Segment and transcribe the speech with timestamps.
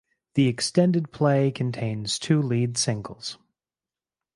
[0.33, 3.37] The extended play contains two lead singles.